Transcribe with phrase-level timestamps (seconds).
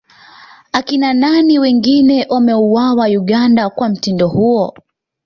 [0.71, 4.73] Akina nani wengine wameuawa Uganda kwa mtindo huo